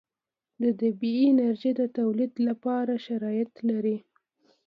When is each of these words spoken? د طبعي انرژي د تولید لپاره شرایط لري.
د 0.61 0.63
طبعي 0.79 1.19
انرژي 1.31 1.71
د 1.79 1.81
تولید 1.97 2.33
لپاره 2.47 2.93
شرایط 3.05 3.51
لري. 3.69 3.97